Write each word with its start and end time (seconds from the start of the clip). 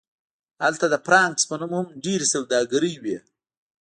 هلته 0.63 0.85
د 0.89 0.95
فرانکس 1.05 1.43
په 1.49 1.55
نوم 1.61 1.71
هم 1.79 1.87
ډیرې 2.03 2.25
سوداګرۍ 2.35 2.93
وې 3.03 3.17